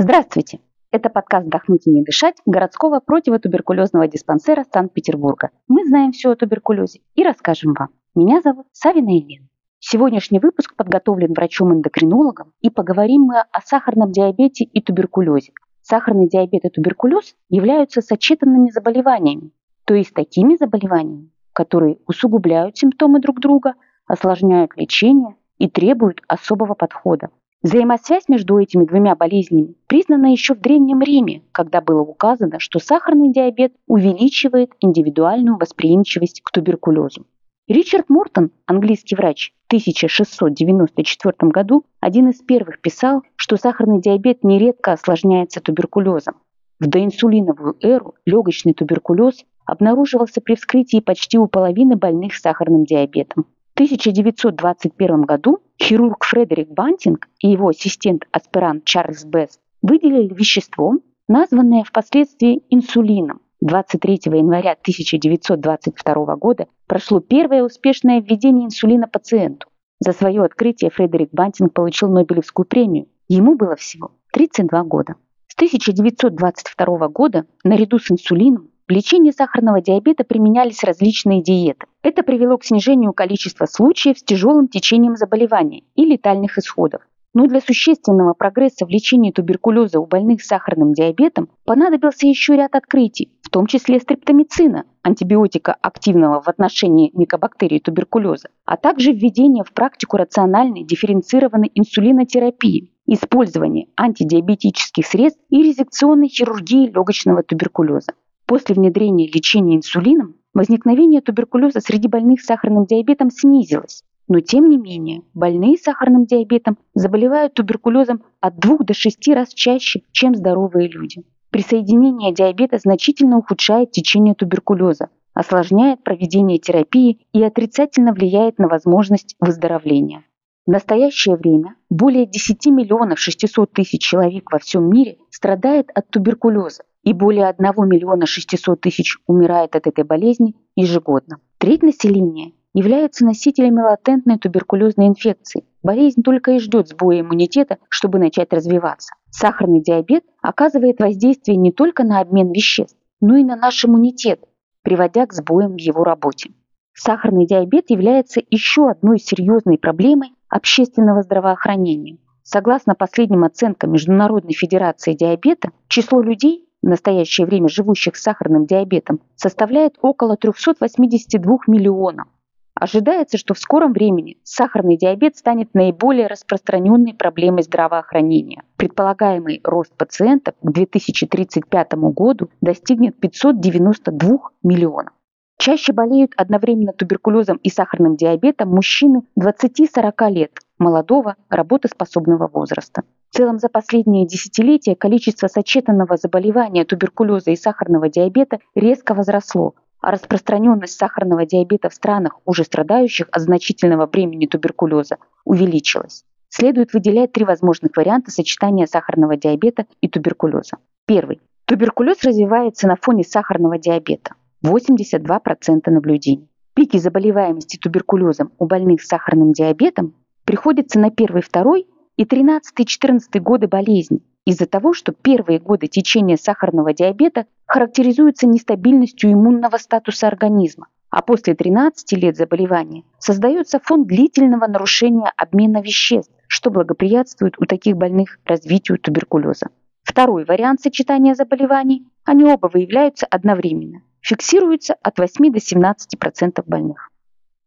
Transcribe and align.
Здравствуйте! 0.00 0.60
Это 0.92 1.10
подкаст 1.10 1.46
«Вдохнуть 1.46 1.88
и 1.88 1.90
не 1.90 2.04
дышать» 2.04 2.36
городского 2.46 3.00
противотуберкулезного 3.00 4.06
диспансера 4.06 4.64
Санкт-Петербурга. 4.72 5.50
Мы 5.66 5.84
знаем 5.86 6.12
все 6.12 6.30
о 6.30 6.36
туберкулезе 6.36 7.00
и 7.16 7.24
расскажем 7.24 7.74
вам. 7.76 7.88
Меня 8.14 8.40
зовут 8.40 8.68
Савина 8.70 9.08
Елена. 9.08 9.48
Сегодняшний 9.80 10.38
выпуск 10.38 10.76
подготовлен 10.76 11.32
врачом-эндокринологом 11.32 12.52
и 12.60 12.70
поговорим 12.70 13.22
мы 13.22 13.40
о 13.40 13.60
сахарном 13.60 14.12
диабете 14.12 14.62
и 14.62 14.80
туберкулезе. 14.80 15.50
Сахарный 15.82 16.28
диабет 16.28 16.64
и 16.64 16.68
туберкулез 16.68 17.34
являются 17.48 18.00
сочетанными 18.00 18.70
заболеваниями, 18.70 19.50
то 19.84 19.94
есть 19.94 20.14
такими 20.14 20.54
заболеваниями, 20.54 21.32
которые 21.52 21.98
усугубляют 22.06 22.78
симптомы 22.78 23.18
друг 23.18 23.40
друга, 23.40 23.74
осложняют 24.06 24.76
лечение 24.76 25.34
и 25.58 25.68
требуют 25.68 26.20
особого 26.28 26.74
подхода. 26.74 27.30
Взаимосвязь 27.60 28.28
между 28.28 28.56
этими 28.58 28.84
двумя 28.84 29.16
болезнями 29.16 29.74
признана 29.88 30.30
еще 30.30 30.54
в 30.54 30.60
Древнем 30.60 31.00
Риме, 31.00 31.42
когда 31.50 31.80
было 31.80 32.02
указано, 32.02 32.60
что 32.60 32.78
сахарный 32.78 33.32
диабет 33.32 33.72
увеличивает 33.88 34.70
индивидуальную 34.80 35.56
восприимчивость 35.58 36.40
к 36.42 36.52
туберкулезу. 36.52 37.26
Ричард 37.66 38.08
Мортон, 38.08 38.52
английский 38.66 39.16
врач, 39.16 39.52
в 39.64 39.66
1694 39.66 41.34
году 41.50 41.84
один 42.00 42.28
из 42.28 42.40
первых 42.40 42.80
писал, 42.80 43.22
что 43.34 43.56
сахарный 43.56 44.00
диабет 44.00 44.44
нередко 44.44 44.92
осложняется 44.92 45.60
туберкулезом. 45.60 46.36
В 46.78 46.86
доинсулиновую 46.86 47.76
эру 47.82 48.14
легочный 48.24 48.72
туберкулез 48.72 49.44
обнаруживался 49.66 50.40
при 50.40 50.54
вскрытии 50.54 51.00
почти 51.00 51.38
у 51.38 51.48
половины 51.48 51.96
больных 51.96 52.34
с 52.34 52.40
сахарным 52.40 52.84
диабетом. 52.84 53.46
1921 53.78 55.22
году 55.22 55.60
хирург 55.80 56.24
Фредерик 56.24 56.68
Бантинг 56.70 57.28
и 57.40 57.48
его 57.48 57.68
ассистент-аспирант 57.68 58.84
Чарльз 58.84 59.24
Бесс 59.24 59.58
выделили 59.82 60.32
вещество, 60.34 60.94
названное 61.28 61.84
впоследствии 61.84 62.62
инсулином. 62.70 63.40
23 63.60 64.20
января 64.26 64.72
1922 64.72 66.36
года 66.36 66.66
прошло 66.86 67.20
первое 67.20 67.64
успешное 67.64 68.20
введение 68.20 68.66
инсулина 68.66 69.08
пациенту. 69.08 69.68
За 70.00 70.12
свое 70.12 70.42
открытие 70.42 70.90
Фредерик 70.90 71.30
Бантинг 71.32 71.72
получил 71.72 72.08
Нобелевскую 72.08 72.66
премию. 72.66 73.08
Ему 73.26 73.56
было 73.56 73.74
всего 73.74 74.12
32 74.32 74.84
года. 74.84 75.16
С 75.48 75.54
1922 75.56 77.08
года 77.08 77.46
наряду 77.64 77.98
с 77.98 78.10
инсулином 78.10 78.70
в 78.88 78.90
лечении 78.90 79.32
сахарного 79.32 79.82
диабета 79.82 80.24
применялись 80.24 80.82
различные 80.82 81.42
диеты. 81.42 81.86
Это 82.02 82.22
привело 82.22 82.56
к 82.56 82.64
снижению 82.64 83.12
количества 83.12 83.66
случаев 83.66 84.18
с 84.18 84.22
тяжелым 84.22 84.68
течением 84.68 85.14
заболевания 85.14 85.82
и 85.94 86.06
летальных 86.06 86.56
исходов. 86.56 87.02
Но 87.34 87.46
для 87.46 87.60
существенного 87.60 88.32
прогресса 88.32 88.86
в 88.86 88.88
лечении 88.88 89.30
туберкулеза 89.30 90.00
у 90.00 90.06
больных 90.06 90.42
с 90.42 90.46
сахарным 90.46 90.94
диабетом 90.94 91.50
понадобился 91.66 92.26
еще 92.26 92.56
ряд 92.56 92.74
открытий, 92.74 93.30
в 93.42 93.50
том 93.50 93.66
числе 93.66 94.00
стрептомицина, 94.00 94.84
антибиотика 95.02 95.76
активного 95.82 96.40
в 96.40 96.48
отношении 96.48 97.10
микобактерий 97.12 97.80
туберкулеза, 97.80 98.48
а 98.64 98.78
также 98.78 99.12
введение 99.12 99.64
в 99.64 99.72
практику 99.74 100.16
рациональной 100.16 100.84
дифференцированной 100.84 101.70
инсулинотерапии, 101.74 102.90
использование 103.04 103.88
антидиабетических 103.98 105.06
средств 105.06 105.42
и 105.50 105.62
резекционной 105.62 106.28
хирургии 106.28 106.86
легочного 106.86 107.42
туберкулеза. 107.42 108.14
После 108.48 108.74
внедрения 108.74 109.26
лечения 109.26 109.76
инсулином 109.76 110.36
возникновение 110.54 111.20
туберкулеза 111.20 111.80
среди 111.80 112.08
больных 112.08 112.40
сахарным 112.40 112.86
диабетом 112.86 113.30
снизилось. 113.30 114.04
Но 114.26 114.40
тем 114.40 114.70
не 114.70 114.78
менее, 114.78 115.20
больные 115.34 115.76
сахарным 115.76 116.24
диабетом 116.24 116.78
заболевают 116.94 117.52
туберкулезом 117.52 118.22
от 118.40 118.58
2 118.58 118.78
до 118.78 118.94
6 118.94 119.28
раз 119.34 119.52
чаще, 119.52 120.00
чем 120.12 120.34
здоровые 120.34 120.88
люди. 120.88 121.24
Присоединение 121.50 122.32
диабета 122.32 122.78
значительно 122.78 123.36
ухудшает 123.36 123.90
течение 123.90 124.34
туберкулеза, 124.34 125.10
осложняет 125.34 126.02
проведение 126.02 126.58
терапии 126.58 127.26
и 127.34 127.42
отрицательно 127.42 128.14
влияет 128.14 128.58
на 128.58 128.68
возможность 128.68 129.36
выздоровления. 129.40 130.24
В 130.66 130.70
настоящее 130.70 131.36
время 131.36 131.74
более 131.90 132.24
10 132.24 132.64
миллионов 132.68 133.18
600 133.18 133.72
тысяч 133.72 134.00
человек 134.00 134.50
во 134.50 134.58
всем 134.58 134.88
мире 134.88 135.18
страдает 135.30 135.90
от 135.94 136.08
туберкулеза, 136.08 136.84
и 137.08 137.14
более 137.14 137.46
1 137.46 137.64
миллиона 137.88 138.26
600 138.26 138.82
тысяч 138.82 139.16
умирает 139.26 139.74
от 139.74 139.86
этой 139.86 140.04
болезни 140.04 140.54
ежегодно. 140.76 141.38
Треть 141.56 141.82
населения 141.82 142.52
являются 142.74 143.24
носителями 143.24 143.80
латентной 143.80 144.38
туберкулезной 144.38 145.06
инфекции. 145.06 145.64
Болезнь 145.82 146.22
только 146.22 146.50
и 146.50 146.58
ждет 146.58 146.88
сбоя 146.88 147.20
иммунитета, 147.20 147.78
чтобы 147.88 148.18
начать 148.18 148.52
развиваться. 148.52 149.14
Сахарный 149.30 149.80
диабет 149.80 150.22
оказывает 150.42 151.00
воздействие 151.00 151.56
не 151.56 151.72
только 151.72 152.04
на 152.04 152.20
обмен 152.20 152.52
веществ, 152.52 152.98
но 153.22 153.36
и 153.36 153.44
на 153.44 153.56
наш 153.56 153.86
иммунитет, 153.86 154.44
приводя 154.82 155.24
к 155.24 155.32
сбоям 155.32 155.76
в 155.76 155.80
его 155.80 156.04
работе. 156.04 156.50
Сахарный 156.92 157.46
диабет 157.46 157.88
является 157.88 158.42
еще 158.50 158.90
одной 158.90 159.18
серьезной 159.18 159.78
проблемой 159.78 160.34
общественного 160.50 161.22
здравоохранения. 161.22 162.18
Согласно 162.42 162.94
последним 162.94 163.44
оценкам 163.44 163.92
Международной 163.92 164.52
федерации 164.52 165.14
диабета, 165.14 165.70
число 165.88 166.20
людей, 166.20 166.67
в 166.82 166.88
настоящее 166.88 167.46
время 167.46 167.68
живущих 167.68 168.16
с 168.16 168.22
сахарным 168.22 168.66
диабетом, 168.66 169.20
составляет 169.36 169.96
около 170.00 170.36
382 170.36 171.58
миллионов. 171.66 172.28
Ожидается, 172.74 173.38
что 173.38 173.54
в 173.54 173.58
скором 173.58 173.92
времени 173.92 174.36
сахарный 174.44 174.96
диабет 174.96 175.36
станет 175.36 175.74
наиболее 175.74 176.28
распространенной 176.28 177.12
проблемой 177.12 177.64
здравоохранения. 177.64 178.62
Предполагаемый 178.76 179.60
рост 179.64 179.92
пациентов 179.96 180.54
к 180.62 180.70
2035 180.70 181.94
году 181.94 182.50
достигнет 182.60 183.18
592 183.18 184.38
миллионов. 184.62 185.12
Чаще 185.58 185.92
болеют 185.92 186.34
одновременно 186.36 186.92
туберкулезом 186.92 187.56
и 187.56 187.68
сахарным 187.68 188.14
диабетом 188.14 188.68
мужчины 188.68 189.22
20-40 189.36 190.30
лет, 190.30 190.52
молодого, 190.78 191.34
работоспособного 191.50 192.46
возраста. 192.46 193.02
В 193.30 193.36
целом 193.36 193.58
за 193.58 193.68
последние 193.68 194.26
десятилетия 194.26 194.96
количество 194.96 195.48
сочетанного 195.48 196.16
заболевания 196.16 196.84
туберкулеза 196.84 197.50
и 197.50 197.56
сахарного 197.56 198.08
диабета 198.08 198.58
резко 198.74 199.14
возросло, 199.14 199.74
а 200.00 200.10
распространенность 200.10 200.98
сахарного 200.98 201.44
диабета 201.44 201.90
в 201.90 201.94
странах, 201.94 202.40
уже 202.46 202.64
страдающих 202.64 203.28
от 203.30 203.42
значительного 203.42 204.06
бремени 204.06 204.46
туберкулеза, 204.46 205.18
увеличилась. 205.44 206.24
Следует 206.48 206.94
выделять 206.94 207.32
три 207.32 207.44
возможных 207.44 207.96
варианта 207.96 208.30
сочетания 208.30 208.86
сахарного 208.86 209.36
диабета 209.36 209.84
и 210.00 210.08
туберкулеза. 210.08 210.78
Первый. 211.06 211.40
Туберкулез 211.66 212.22
развивается 212.24 212.88
на 212.88 212.96
фоне 212.96 213.24
сахарного 213.24 213.78
диабета. 213.78 214.34
82% 214.64 215.90
наблюдений. 215.90 216.48
Пики 216.74 216.96
заболеваемости 216.96 217.76
туберкулезом 217.76 218.52
у 218.58 218.64
больных 218.64 219.02
с 219.02 219.08
сахарным 219.08 219.52
диабетом 219.52 220.14
приходятся 220.44 220.98
на 220.98 221.10
первый, 221.10 221.42
второй 221.42 221.86
и 222.18 222.24
13-14 222.24 223.38
годы 223.38 223.68
болезни 223.68 224.20
из-за 224.44 224.66
того, 224.66 224.92
что 224.92 225.12
первые 225.12 225.60
годы 225.60 225.86
течения 225.86 226.36
сахарного 226.36 226.92
диабета 226.92 227.46
характеризуются 227.64 228.46
нестабильностью 228.46 229.32
иммунного 229.32 229.76
статуса 229.76 230.26
организма, 230.26 230.88
а 231.10 231.22
после 231.22 231.54
13 231.54 232.12
лет 232.14 232.36
заболевания 232.36 233.04
создается 233.18 233.78
фон 233.78 234.04
длительного 234.04 234.66
нарушения 234.66 235.32
обмена 235.36 235.80
веществ, 235.80 236.32
что 236.48 236.70
благоприятствует 236.70 237.54
у 237.60 237.66
таких 237.66 237.96
больных 237.96 238.38
развитию 238.44 238.98
туберкулеза. 238.98 239.68
Второй 240.02 240.44
вариант 240.44 240.80
сочетания 240.80 241.34
заболеваний, 241.34 242.04
они 242.24 242.44
оба 242.44 242.68
выявляются 242.72 243.26
одновременно, 243.26 244.02
фиксируется 244.22 244.96
от 245.02 245.18
8 245.18 245.52
до 245.52 245.58
17% 245.58 246.64
больных. 246.66 247.10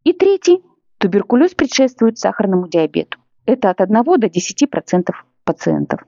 И 0.04 0.12
третий, 0.12 0.62
туберкулез 0.98 1.54
предшествует 1.54 2.18
сахарному 2.18 2.68
диабету. 2.68 3.21
Это 3.46 3.70
от 3.70 3.82
1 3.82 4.04
до 4.04 4.28
10% 4.28 5.12
пациентов. 5.44 6.02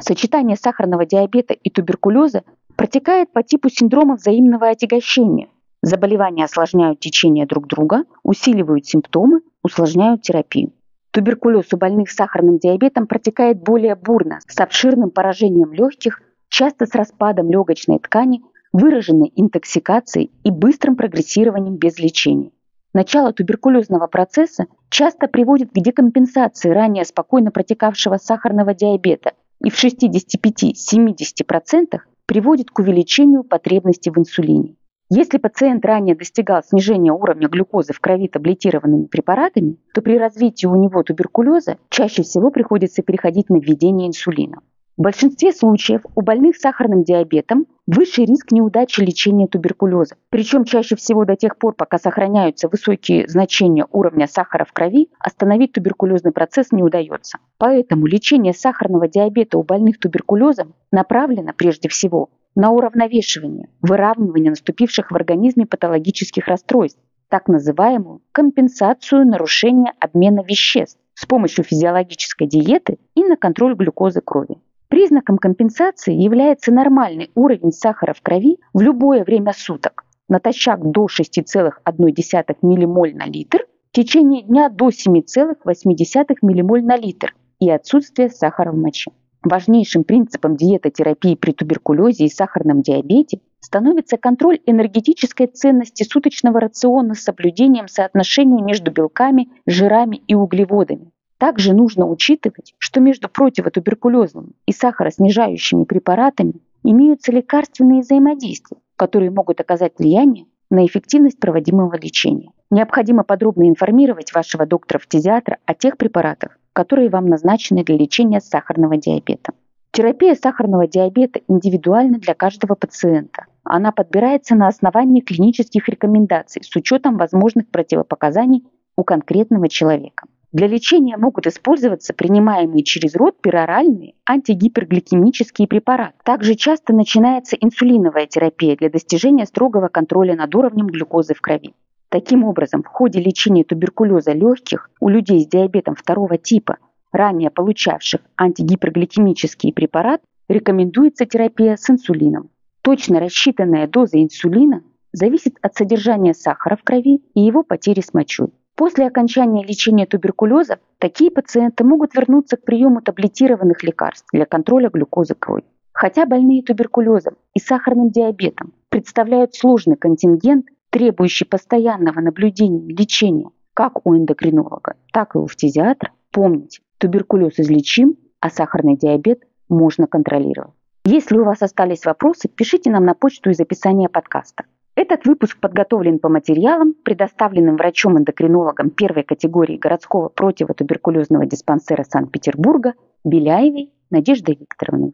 Сочетание 0.00 0.56
сахарного 0.56 1.06
диабета 1.06 1.54
и 1.54 1.70
туберкулеза 1.70 2.42
протекает 2.76 3.32
по 3.32 3.42
типу 3.42 3.68
синдрома 3.68 4.16
взаимного 4.16 4.68
отягощения. 4.68 5.48
Заболевания 5.82 6.44
осложняют 6.44 7.00
течение 7.00 7.46
друг 7.46 7.66
друга, 7.66 8.04
усиливают 8.22 8.86
симптомы, 8.86 9.40
усложняют 9.62 10.22
терапию. 10.22 10.72
Туберкулез 11.10 11.72
у 11.72 11.76
больных 11.76 12.10
с 12.10 12.14
сахарным 12.14 12.58
диабетом 12.58 13.06
протекает 13.06 13.62
более 13.62 13.94
бурно, 13.94 14.38
с 14.46 14.58
обширным 14.60 15.10
поражением 15.10 15.72
легких, 15.72 16.20
часто 16.48 16.86
с 16.86 16.94
распадом 16.94 17.50
легочной 17.50 17.98
ткани, 17.98 18.42
выраженной 18.72 19.32
интоксикацией 19.34 20.30
и 20.44 20.50
быстрым 20.50 20.96
прогрессированием 20.96 21.76
без 21.76 21.98
лечения. 21.98 22.52
Начало 22.92 23.32
туберкулезного 23.32 24.08
процесса 24.08 24.66
часто 24.88 25.28
приводит 25.28 25.70
к 25.70 25.74
декомпенсации 25.74 26.70
ранее 26.70 27.04
спокойно 27.04 27.52
протекавшего 27.52 28.16
сахарного 28.16 28.74
диабета 28.74 29.34
и 29.62 29.70
в 29.70 29.80
65-70% 29.82 32.00
приводит 32.26 32.72
к 32.72 32.80
увеличению 32.80 33.44
потребности 33.44 34.10
в 34.10 34.18
инсулине. 34.18 34.74
Если 35.08 35.38
пациент 35.38 35.84
ранее 35.84 36.16
достигал 36.16 36.64
снижения 36.64 37.12
уровня 37.12 37.46
глюкозы 37.48 37.92
в 37.92 38.00
крови 38.00 38.26
таблетированными 38.28 39.06
препаратами, 39.06 39.76
то 39.94 40.02
при 40.02 40.18
развитии 40.18 40.66
у 40.66 40.74
него 40.74 41.04
туберкулеза 41.04 41.78
чаще 41.90 42.22
всего 42.22 42.50
приходится 42.50 43.02
переходить 43.02 43.50
на 43.50 43.60
введение 43.60 44.08
инсулина. 44.08 44.62
В 45.00 45.02
большинстве 45.02 45.50
случаев 45.50 46.02
у 46.14 46.20
больных 46.20 46.56
с 46.56 46.60
сахарным 46.60 47.04
диабетом 47.04 47.64
выше 47.86 48.26
риск 48.26 48.52
неудачи 48.52 49.00
лечения 49.00 49.46
туберкулеза. 49.46 50.16
Причем 50.28 50.64
чаще 50.64 50.94
всего 50.94 51.24
до 51.24 51.36
тех 51.36 51.56
пор, 51.56 51.72
пока 51.72 51.96
сохраняются 51.96 52.68
высокие 52.68 53.26
значения 53.26 53.86
уровня 53.92 54.26
сахара 54.26 54.66
в 54.66 54.74
крови, 54.74 55.08
остановить 55.18 55.72
туберкулезный 55.72 56.32
процесс 56.32 56.70
не 56.70 56.82
удается. 56.82 57.38
Поэтому 57.56 58.04
лечение 58.04 58.52
сахарного 58.52 59.08
диабета 59.08 59.56
у 59.56 59.62
больных 59.62 59.98
туберкулезом 59.98 60.74
направлено 60.92 61.54
прежде 61.56 61.88
всего 61.88 62.28
на 62.54 62.70
уравновешивание, 62.70 63.70
выравнивание 63.80 64.50
наступивших 64.50 65.12
в 65.12 65.16
организме 65.16 65.64
патологических 65.64 66.46
расстройств, 66.46 67.00
так 67.30 67.48
называемую 67.48 68.20
компенсацию 68.32 69.26
нарушения 69.26 69.94
обмена 69.98 70.42
веществ 70.42 71.00
с 71.14 71.24
помощью 71.24 71.64
физиологической 71.64 72.46
диеты 72.46 72.98
и 73.14 73.24
на 73.24 73.38
контроль 73.38 73.74
глюкозы 73.74 74.20
крови. 74.20 74.58
Признаком 74.90 75.38
компенсации 75.38 76.12
является 76.12 76.72
нормальный 76.72 77.30
уровень 77.36 77.70
сахара 77.70 78.12
в 78.12 78.20
крови 78.22 78.58
в 78.74 78.80
любое 78.80 79.22
время 79.22 79.52
суток, 79.56 80.04
натощак 80.28 80.80
до 80.82 81.06
6,1 81.06 82.56
ммоль 82.60 83.14
на 83.14 83.26
литр, 83.26 83.66
в 83.92 83.94
течение 83.94 84.42
дня 84.42 84.68
до 84.68 84.88
7,8 84.88 86.36
ммоль 86.42 86.84
на 86.84 86.96
литр 86.96 87.36
и 87.60 87.70
отсутствие 87.70 88.30
сахара 88.30 88.72
в 88.72 88.76
моче. 88.76 89.12
Важнейшим 89.44 90.02
принципом 90.02 90.56
диетотерапии 90.56 91.36
при 91.36 91.52
туберкулезе 91.52 92.24
и 92.24 92.28
сахарном 92.28 92.82
диабете 92.82 93.38
становится 93.60 94.16
контроль 94.16 94.58
энергетической 94.66 95.46
ценности 95.46 96.02
суточного 96.02 96.58
рациона 96.58 97.14
с 97.14 97.22
соблюдением 97.22 97.86
соотношения 97.86 98.60
между 98.60 98.90
белками, 98.90 99.50
жирами 99.66 100.16
и 100.26 100.34
углеводами. 100.34 101.12
Также 101.40 101.72
нужно 101.72 102.06
учитывать, 102.06 102.74
что 102.76 103.00
между 103.00 103.30
противотуберкулезными 103.30 104.50
и 104.66 104.72
сахароснижающими 104.72 105.84
препаратами 105.84 106.60
имеются 106.84 107.32
лекарственные 107.32 108.02
взаимодействия, 108.02 108.76
которые 108.96 109.30
могут 109.30 109.58
оказать 109.58 109.94
влияние 109.98 110.44
на 110.70 110.84
эффективность 110.84 111.40
проводимого 111.40 111.94
лечения. 111.94 112.50
Необходимо 112.70 113.24
подробно 113.24 113.70
информировать 113.70 114.34
вашего 114.34 114.66
доктора-фтизиатра 114.66 115.56
о 115.64 115.72
тех 115.72 115.96
препаратах, 115.96 116.58
которые 116.74 117.08
вам 117.08 117.24
назначены 117.24 117.84
для 117.84 117.96
лечения 117.96 118.42
сахарного 118.42 118.98
диабета. 118.98 119.54
Терапия 119.92 120.34
сахарного 120.34 120.86
диабета 120.86 121.40
индивидуальна 121.48 122.18
для 122.18 122.34
каждого 122.34 122.74
пациента. 122.74 123.46
Она 123.64 123.92
подбирается 123.92 124.56
на 124.56 124.68
основании 124.68 125.22
клинических 125.22 125.88
рекомендаций 125.88 126.62
с 126.62 126.76
учетом 126.76 127.16
возможных 127.16 127.70
противопоказаний 127.70 128.66
у 128.94 129.04
конкретного 129.04 129.70
человека. 129.70 130.26
Для 130.52 130.66
лечения 130.66 131.16
могут 131.16 131.46
использоваться 131.46 132.12
принимаемые 132.12 132.82
через 132.82 133.14
рот 133.14 133.40
пероральные 133.40 134.14
антигипергликемические 134.28 135.68
препараты. 135.68 136.14
Также 136.24 136.56
часто 136.56 136.92
начинается 136.92 137.54
инсулиновая 137.54 138.26
терапия 138.26 138.76
для 138.76 138.90
достижения 138.90 139.46
строгого 139.46 139.86
контроля 139.86 140.34
над 140.34 140.52
уровнем 140.56 140.88
глюкозы 140.88 141.34
в 141.34 141.40
крови. 141.40 141.72
Таким 142.08 142.42
образом, 142.42 142.82
в 142.82 142.88
ходе 142.88 143.20
лечения 143.20 143.62
туберкулеза 143.62 144.32
легких 144.32 144.90
у 144.98 145.08
людей 145.08 145.38
с 145.38 145.46
диабетом 145.46 145.94
второго 145.94 146.36
типа, 146.36 146.78
ранее 147.12 147.50
получавших 147.50 148.20
антигипергликемический 148.36 149.72
препарат, 149.72 150.20
рекомендуется 150.48 151.26
терапия 151.26 151.76
с 151.76 151.88
инсулином. 151.88 152.50
Точно 152.82 153.20
рассчитанная 153.20 153.86
доза 153.86 154.20
инсулина 154.20 154.82
зависит 155.12 155.58
от 155.62 155.76
содержания 155.76 156.34
сахара 156.34 156.74
в 156.74 156.82
крови 156.82 157.22
и 157.34 157.40
его 157.40 157.62
потери 157.62 158.00
с 158.00 158.12
мочой. 158.12 158.48
После 158.80 159.06
окончания 159.06 159.62
лечения 159.62 160.06
туберкулеза 160.06 160.78
такие 160.96 161.30
пациенты 161.30 161.84
могут 161.84 162.14
вернуться 162.14 162.56
к 162.56 162.64
приему 162.64 163.02
таблетированных 163.02 163.82
лекарств 163.82 164.26
для 164.32 164.46
контроля 164.46 164.88
глюкозы 164.88 165.34
крови. 165.34 165.64
Хотя 165.92 166.24
больные 166.24 166.62
туберкулезом 166.62 167.34
и 167.52 167.60
сахарным 167.60 168.08
диабетом 168.08 168.72
представляют 168.88 169.54
сложный 169.54 169.96
контингент, 169.96 170.64
требующий 170.88 171.44
постоянного 171.44 172.20
наблюдения 172.20 172.82
и 172.86 172.96
лечения 172.96 173.50
как 173.74 174.06
у 174.06 174.16
эндокринолога, 174.16 174.94
так 175.12 175.34
и 175.34 175.38
у 175.38 175.46
фтизиатра, 175.46 176.12
помните, 176.30 176.80
туберкулез 176.96 177.60
излечим, 177.60 178.16
а 178.40 178.48
сахарный 178.48 178.96
диабет 178.96 179.42
можно 179.68 180.06
контролировать. 180.06 180.72
Если 181.04 181.36
у 181.36 181.44
вас 181.44 181.60
остались 181.60 182.06
вопросы, 182.06 182.48
пишите 182.48 182.90
нам 182.90 183.04
на 183.04 183.12
почту 183.12 183.50
из 183.50 183.60
описания 183.60 184.08
подкаста. 184.08 184.64
Этот 185.10 185.26
выпуск 185.26 185.58
подготовлен 185.58 186.20
по 186.20 186.28
материалам, 186.28 186.94
предоставленным 187.02 187.76
врачом-эндокринологом 187.76 188.90
первой 188.90 189.24
категории 189.24 189.76
городского 189.76 190.28
противотуберкулезного 190.28 191.46
диспансера 191.46 192.04
Санкт-Петербурга 192.04 192.94
Беляевой 193.24 193.90
Надеждой 194.10 194.54
Викторовной. 194.54 195.08